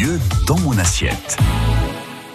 Mieux 0.00 0.18
dans 0.46 0.58
mon 0.58 0.76
assiette. 0.78 1.38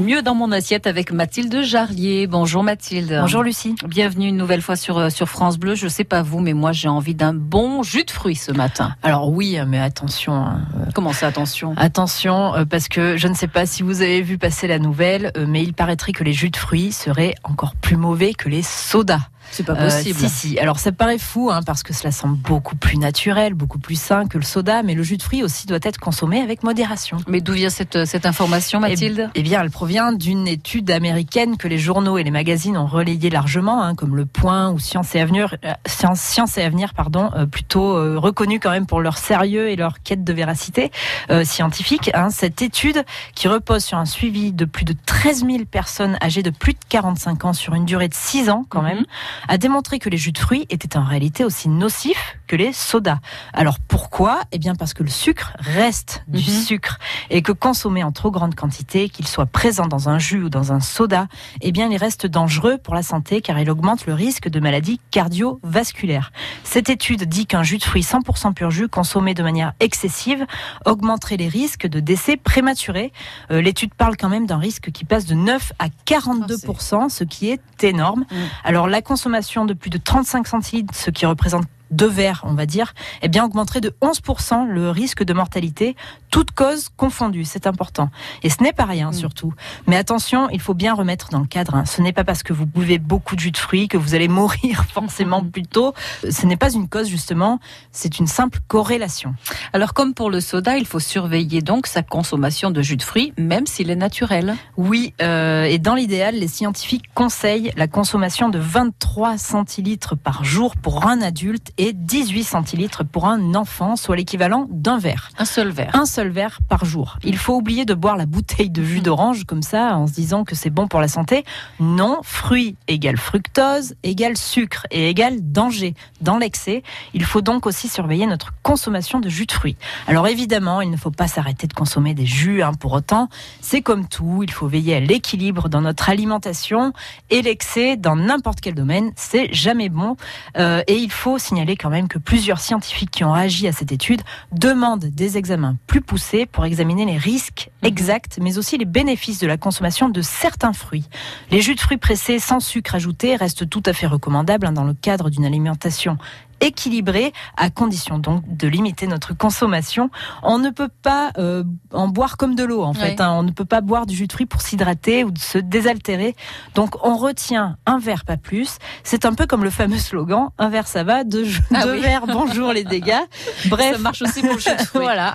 Mieux 0.00 0.22
dans 0.22 0.34
mon 0.34 0.50
assiette 0.50 0.86
avec 0.88 1.12
Mathilde 1.12 1.62
Jarlier. 1.62 2.26
Bonjour 2.26 2.64
Mathilde. 2.64 3.16
Bonjour 3.20 3.42
Lucie. 3.42 3.76
Bienvenue 3.86 4.28
une 4.28 4.36
nouvelle 4.36 4.62
fois 4.62 4.74
sur, 4.76 4.98
euh, 4.98 5.08
sur 5.10 5.28
France 5.28 5.58
Bleu. 5.58 5.74
Je 5.76 5.86
sais 5.86 6.02
pas 6.04 6.22
vous, 6.22 6.40
mais 6.40 6.52
moi 6.52 6.72
j'ai 6.72 6.88
envie 6.88 7.14
d'un 7.14 7.32
bon 7.32 7.82
jus 7.84 8.04
de 8.04 8.10
fruits 8.10 8.34
ce 8.34 8.50
matin. 8.50 8.96
Alors 9.02 9.30
oui, 9.30 9.56
mais 9.68 9.78
attention. 9.78 10.32
hein. 10.34 10.62
Comment 10.94 11.12
ça, 11.12 11.28
attention? 11.28 11.74
Attention, 11.76 12.54
euh, 12.54 12.64
parce 12.64 12.88
que 12.88 13.16
je 13.16 13.28
ne 13.28 13.34
sais 13.34 13.46
pas 13.48 13.66
si 13.66 13.82
vous 13.84 14.02
avez 14.02 14.22
vu 14.22 14.36
passer 14.36 14.66
la 14.66 14.78
nouvelle, 14.80 15.30
euh, 15.36 15.46
mais 15.48 15.62
il 15.62 15.74
paraîtrait 15.74 16.12
que 16.12 16.24
les 16.24 16.32
jus 16.32 16.50
de 16.50 16.56
fruits 16.56 16.90
seraient 16.92 17.34
encore 17.44 17.74
plus 17.76 17.96
mauvais 17.96 18.34
que 18.34 18.48
les 18.48 18.62
sodas. 18.62 19.28
C'est 19.50 19.62
pas 19.64 19.74
Euh, 19.74 19.84
possible. 19.88 20.18
si, 20.18 20.28
si. 20.28 20.58
Alors 20.58 20.78
ça 20.78 20.92
paraît 20.92 21.18
fou, 21.18 21.50
hein, 21.52 21.60
parce 21.64 21.82
que 21.82 21.92
cela 21.92 22.10
semble 22.12 22.36
beaucoup 22.36 22.76
plus 22.76 22.96
naturel, 22.98 23.54
beaucoup 23.54 23.78
plus 23.78 24.00
sain 24.00 24.26
que 24.26 24.38
le 24.38 24.44
soda, 24.44 24.82
mais 24.82 24.94
le 24.94 25.02
jus 25.02 25.16
de 25.16 25.22
fruits 25.22 25.42
aussi 25.42 25.66
doit 25.66 25.78
être 25.82 25.98
consommé 25.98 26.40
avec 26.40 26.62
modération. 26.62 27.18
Mais 27.28 27.40
d'où 27.40 27.52
vient 27.52 27.70
cette, 27.70 28.04
cette 28.04 28.26
information, 28.26 28.80
Mathilde? 28.80 29.30
Eh 29.34 29.42
bien, 29.42 29.60
elle 29.62 29.70
provient 29.70 30.12
d'une 30.12 30.48
étude 30.48 30.90
américaine 30.90 31.56
que 31.56 31.68
les 31.68 31.78
journaux 31.78 32.18
et 32.18 32.24
les 32.24 32.30
magazines 32.30 32.76
ont 32.76 32.86
relayée 32.86 33.30
largement, 33.30 33.82
hein, 33.82 33.94
comme 33.94 34.16
Le 34.16 34.26
Point 34.26 34.70
ou 34.70 34.78
Science 34.78 35.14
et 35.14 35.20
Avenir, 35.20 35.56
euh, 35.64 35.72
Science, 35.86 36.20
Science 36.20 36.58
et 36.58 36.62
Avenir, 36.62 36.94
pardon, 36.94 37.30
euh, 37.36 37.46
plutôt 37.46 37.96
euh, 37.96 38.18
reconnus 38.18 38.60
quand 38.62 38.70
même 38.70 38.86
pour 38.86 39.00
leur 39.00 39.18
sérieux 39.18 39.68
et 39.68 39.76
leur 39.76 40.02
quête 40.02 40.24
de 40.24 40.32
véracité 40.32 40.90
euh, 41.30 41.44
scientifique. 41.44 42.10
hein. 42.14 42.30
Cette 42.30 42.62
étude, 42.62 43.04
qui 43.34 43.48
repose 43.48 43.84
sur 43.84 43.98
un 43.98 44.04
suivi 44.06 44.52
de 44.52 44.64
plus 44.64 44.84
de 44.84 44.94
13 45.06 45.44
000 45.46 45.64
personnes 45.70 46.16
âgées 46.22 46.42
de 46.42 46.50
plus 46.50 46.72
de 46.72 46.78
45 46.88 47.44
ans 47.44 47.52
sur 47.52 47.74
une 47.74 47.84
durée 47.84 48.08
de 48.08 48.14
6 48.14 48.50
ans 48.50 48.64
quand 48.68 48.82
même, 48.82 49.04
a 49.48 49.58
démontré 49.58 49.98
que 49.98 50.08
les 50.08 50.16
jus 50.16 50.32
de 50.32 50.38
fruits 50.38 50.66
étaient 50.70 50.96
en 50.96 51.04
réalité 51.04 51.44
aussi 51.44 51.68
nocifs 51.68 52.36
que 52.46 52.56
les 52.56 52.72
sodas. 52.72 53.18
Alors 53.52 53.78
pourquoi? 53.80 54.40
Eh 54.52 54.58
bien 54.58 54.74
parce 54.74 54.94
que 54.94 55.02
le 55.02 55.10
sucre 55.10 55.52
reste 55.58 56.22
du 56.28 56.38
Mhm. 56.50 56.62
sucre 56.62 56.98
et 57.30 57.42
que 57.42 57.52
consommé 57.52 58.02
en 58.04 58.12
trop 58.12 58.30
grande 58.30 58.54
quantité, 58.54 59.08
qu'il 59.08 59.26
soit 59.26 59.46
présent 59.46 59.86
dans 59.86 60.08
un 60.08 60.18
jus 60.18 60.42
ou 60.44 60.48
dans 60.50 60.72
un 60.72 60.80
soda, 60.80 61.26
eh 61.60 61.72
bien 61.72 61.88
il 61.90 61.96
reste 61.96 62.26
dangereux 62.26 62.78
pour 62.78 62.94
la 62.94 63.02
santé 63.02 63.40
car 63.40 63.58
il 63.58 63.70
augmente 63.70 64.06
le 64.06 64.14
risque 64.14 64.48
de 64.48 64.60
maladies 64.60 65.00
cardiovasculaires. 65.10 66.32
Cette 66.64 66.88
étude 66.90 67.24
dit 67.24 67.46
qu'un 67.46 67.62
jus 67.62 67.78
de 67.78 67.84
fruits 67.84 68.02
100% 68.02 68.52
pur 68.54 68.70
jus 68.70 68.88
consommé 68.88 69.34
de 69.34 69.42
manière 69.42 69.72
excessive 69.80 70.46
augmenterait 70.84 71.36
les 71.36 71.48
risques 71.48 71.86
de 71.86 72.00
décès 72.00 72.36
prématurés. 72.36 73.12
Euh, 73.50 73.60
L'étude 73.62 73.94
parle 73.94 74.16
quand 74.16 74.28
même 74.28 74.46
d'un 74.46 74.58
risque 74.58 74.90
qui 74.92 75.04
passe 75.04 75.26
de 75.26 75.34
9 75.34 75.72
à 75.78 75.86
42%, 76.06 77.08
ce 77.08 77.24
qui 77.24 77.50
est 77.50 77.60
énorme. 77.84 78.24
Mm. 78.30 78.34
Alors 78.64 78.86
la 78.88 79.02
consommation 79.02 79.23
de 79.64 79.74
plus 79.74 79.90
de 79.90 79.98
35 79.98 80.46
centilitres, 80.46 80.94
ce 80.94 81.10
qui 81.10 81.26
représente 81.26 81.64
deux 81.94 82.08
verres, 82.08 82.42
on 82.44 82.54
va 82.54 82.66
dire, 82.66 82.94
eh 83.22 83.28
bien 83.28 83.44
augmenterait 83.44 83.80
de 83.80 83.94
11% 84.02 84.66
le 84.66 84.90
risque 84.90 85.22
de 85.22 85.32
mortalité, 85.32 85.96
toutes 86.30 86.50
causes 86.50 86.88
confondues, 86.96 87.44
c'est 87.44 87.66
important. 87.66 88.10
Et 88.42 88.50
ce 88.50 88.62
n'est 88.62 88.72
pas 88.72 88.84
rien 88.84 89.10
Mm. 89.10 89.14
surtout. 89.14 89.52
Mais 89.86 89.96
attention, 89.96 90.48
il 90.50 90.60
faut 90.60 90.74
bien 90.74 90.94
remettre 90.94 91.28
dans 91.30 91.40
le 91.40 91.46
cadre. 91.46 91.74
hein. 91.74 91.84
Ce 91.84 92.02
n'est 92.02 92.12
pas 92.12 92.24
parce 92.24 92.42
que 92.42 92.52
vous 92.52 92.66
buvez 92.66 92.98
beaucoup 92.98 93.36
de 93.36 93.40
jus 93.40 93.50
de 93.52 93.56
fruits 93.56 93.88
que 93.88 93.96
vous 93.96 94.14
allez 94.14 94.28
mourir 94.28 94.84
forcément 94.92 95.42
Mhm. 95.42 95.50
plus 95.50 95.62
tôt. 95.66 95.94
Ce 96.28 96.46
n'est 96.46 96.56
pas 96.56 96.72
une 96.72 96.88
cause 96.88 97.08
justement, 97.08 97.60
c'est 97.92 98.18
une 98.18 98.26
simple 98.26 98.58
corrélation. 98.68 99.34
Alors 99.72 99.94
comme 99.94 100.14
pour 100.14 100.30
le 100.30 100.40
soda, 100.40 100.76
il 100.76 100.86
faut 100.86 101.00
surveiller 101.00 101.62
donc 101.62 101.86
sa 101.86 102.02
consommation 102.02 102.70
de 102.70 102.82
jus 102.82 102.96
de 102.96 103.02
fruits, 103.02 103.32
même 103.38 103.66
s'il 103.66 103.90
est 103.90 103.96
naturel. 103.96 104.56
Oui, 104.76 105.14
euh, 105.22 105.64
et 105.64 105.78
dans 105.78 105.94
l'idéal, 105.94 106.34
les 106.34 106.48
scientifiques 106.48 107.04
conseillent 107.14 107.70
la 107.76 107.86
consommation 107.86 108.48
de 108.48 108.58
23 108.58 109.38
centilitres 109.38 110.16
par 110.16 110.44
jour 110.44 110.74
pour 110.76 111.06
un 111.06 111.20
adulte 111.20 111.72
et 111.78 111.83
18 111.92 112.44
centilitres 112.44 113.04
pour 113.04 113.26
un 113.26 113.54
enfant, 113.54 113.96
soit 113.96 114.16
l'équivalent 114.16 114.66
d'un 114.70 114.98
verre. 114.98 115.30
Un 115.38 115.44
seul 115.44 115.68
verre. 115.68 115.90
Un 115.94 116.06
seul 116.06 116.28
verre 116.28 116.60
par 116.68 116.84
jour. 116.84 117.18
Il 117.24 117.36
faut 117.36 117.54
oublier 117.54 117.84
de 117.84 117.94
boire 117.94 118.16
la 118.16 118.26
bouteille 118.26 118.70
de 118.70 118.82
jus 118.82 119.00
d'orange 119.00 119.44
comme 119.44 119.62
ça 119.62 119.96
en 119.96 120.06
se 120.06 120.12
disant 120.12 120.44
que 120.44 120.54
c'est 120.54 120.70
bon 120.70 120.88
pour 120.88 121.00
la 121.00 121.08
santé. 121.08 121.44
Non, 121.80 122.20
fruits 122.22 122.76
égale 122.88 123.16
fructose 123.16 123.94
égale 124.02 124.36
sucre 124.36 124.86
et 124.90 125.10
égale 125.10 125.36
danger. 125.40 125.94
Dans 126.20 126.38
l'excès, 126.38 126.82
il 127.12 127.24
faut 127.24 127.40
donc 127.40 127.66
aussi 127.66 127.88
surveiller 127.88 128.26
notre 128.26 128.52
consommation 128.62 129.20
de 129.20 129.28
jus 129.28 129.46
de 129.46 129.52
fruits. 129.52 129.76
Alors 130.06 130.26
évidemment, 130.28 130.80
il 130.80 130.90
ne 130.90 130.96
faut 130.96 131.10
pas 131.10 131.28
s'arrêter 131.28 131.66
de 131.66 131.72
consommer 131.72 132.14
des 132.14 132.26
jus 132.26 132.62
hein, 132.62 132.72
pour 132.74 132.92
autant. 132.92 133.28
C'est 133.60 133.82
comme 133.82 134.06
tout, 134.08 134.42
il 134.42 134.50
faut 134.50 134.66
veiller 134.66 134.96
à 134.96 135.00
l'équilibre 135.00 135.68
dans 135.68 135.80
notre 135.80 136.08
alimentation 136.08 136.92
et 137.30 137.42
l'excès 137.42 137.96
dans 137.96 138.16
n'importe 138.16 138.60
quel 138.60 138.74
domaine, 138.74 139.12
c'est 139.16 139.52
jamais 139.52 139.88
bon. 139.88 140.16
Euh, 140.56 140.82
et 140.86 140.96
il 140.96 141.10
faut 141.10 141.38
signaler 141.38 141.73
quand 141.76 141.90
même 141.90 142.08
que 142.08 142.18
plusieurs 142.18 142.60
scientifiques 142.60 143.10
qui 143.10 143.24
ont 143.24 143.32
réagi 143.32 143.66
à 143.68 143.72
cette 143.72 143.92
étude 143.92 144.22
demandent 144.52 145.04
des 145.06 145.36
examens 145.38 145.76
plus 145.86 146.00
poussés 146.00 146.46
pour 146.46 146.64
examiner 146.64 147.04
les 147.04 147.16
risques 147.16 147.70
Mhm. 147.82 147.88
exacts, 147.88 148.38
mais 148.40 148.58
aussi 148.58 148.78
les 148.78 148.84
bénéfices 148.84 149.38
de 149.40 149.46
la 149.46 149.56
consommation 149.56 150.08
de 150.08 150.22
certains 150.22 150.72
fruits. 150.72 151.04
Les 151.50 151.60
jus 151.60 151.74
de 151.74 151.80
fruits 151.80 151.96
pressés 151.98 152.38
sans 152.38 152.60
sucre 152.60 152.94
ajouté 152.94 153.36
restent 153.36 153.68
tout 153.68 153.82
à 153.86 153.92
fait 153.92 154.06
recommandables 154.06 154.66
hein, 154.66 154.72
dans 154.72 154.84
le 154.84 154.94
cadre 154.94 155.30
d'une 155.30 155.44
alimentation 155.44 156.18
équilibrée, 156.64 157.32
à 157.56 157.70
condition 157.70 158.18
donc 158.18 158.42
de 158.56 158.66
limiter 158.68 159.06
notre 159.06 159.34
consommation. 159.36 160.10
On 160.42 160.58
ne 160.58 160.70
peut 160.70 160.88
pas 161.02 161.30
euh, 161.38 161.62
en 161.92 162.08
boire 162.08 162.36
comme 162.36 162.54
de 162.54 162.64
l'eau 162.64 162.82
en 162.82 162.94
fait. 162.94 163.20
Hein. 163.20 163.32
On 163.32 163.42
ne 163.42 163.50
peut 163.50 163.64
pas 163.64 163.80
boire 163.80 164.06
du 164.06 164.14
jus 164.14 164.26
de 164.26 164.32
fruits 164.32 164.46
pour 164.46 164.62
s'hydrater 164.62 165.24
ou 165.24 165.30
de 165.30 165.38
se 165.38 165.58
désaltérer. 165.58 166.34
Donc 166.74 167.04
on 167.04 167.16
retient 167.16 167.76
un 167.86 167.98
verre 167.98 168.24
pas 168.24 168.36
plus. 168.36 168.78
C'est 169.02 169.24
un 169.24 169.34
peu 169.34 169.46
comme 169.46 169.64
le 169.64 169.70
fameux 169.70 169.98
slogan 169.98 170.48
un 170.58 170.68
verre 170.68 170.86
ça 170.86 171.04
va, 171.04 171.24
deux, 171.24 171.46
Ah 171.74 171.84
deux 171.84 171.92
oui. 171.92 172.00
verres 172.00 172.26
bonjour 172.26 172.72
les 172.72 172.84
dégâts. 172.84 173.14
Bref, 173.66 173.96
Ça 173.96 173.98
marche 173.98 174.22
aussi 174.22 174.40
pour 174.40 174.54
le 174.54 174.58
jus 174.58 174.76
de 174.76 174.82
fruits. 174.82 175.00
voilà. 175.02 175.34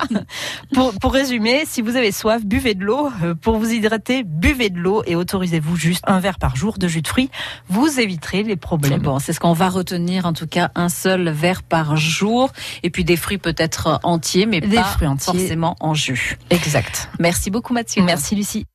Pour, 0.73 0.94
pour 1.00 1.13
résumer, 1.13 1.63
si 1.66 1.81
vous 1.81 1.95
avez 1.95 2.12
soif, 2.12 2.44
buvez 2.45 2.73
de 2.73 2.84
l'eau. 2.84 3.09
Euh, 3.23 3.35
Pour 3.35 3.57
vous 3.57 3.72
hydrater, 3.72 4.23
buvez 4.23 4.69
de 4.69 4.79
l'eau 4.79 5.03
et 5.06 5.16
autorisez-vous 5.16 5.75
juste 5.75 6.03
un 6.07 6.19
verre 6.19 6.38
par 6.39 6.56
jour 6.56 6.78
de 6.78 6.88
jus 6.88 7.01
de 7.01 7.07
fruits. 7.07 7.29
Vous 7.69 8.00
éviterez 8.00 8.44
les 8.44 8.56
problèmes. 8.56 9.01
Bon, 9.01 9.19
c'est 9.19 9.34
ce 9.34 9.39
qu'on 9.39 9.53
va 9.53 9.69
retenir, 9.69 10.25
en 10.25 10.34
tout 10.34 10.47
cas, 10.47 10.72
un 10.75 10.89
seul 10.89 11.19
verre 11.28 11.63
par 11.63 11.97
jour. 11.97 12.52
Et 12.84 12.90
puis 12.90 13.03
des 13.03 13.18
fruits 13.18 13.38
peut-être 13.38 14.00
entiers, 14.03 14.46
mais 14.46 14.62
Des 14.62 14.75
pas 14.78 14.84
fruits 14.84 15.07
entiers. 15.07 15.34
forcément 15.40 15.75
en 15.80 15.94
jus. 15.94 16.38
Exact. 16.50 17.09
Merci 17.19 17.52
beaucoup, 17.52 17.74
Mathilde. 17.74 18.06
Merci 18.06 18.35
Lucie. 18.35 18.66